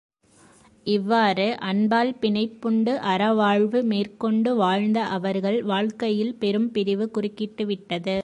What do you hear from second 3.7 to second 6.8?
மேற்கொண்டு வாழ்ந்த அவர்கள் வாழ்க்கையில் பெரும்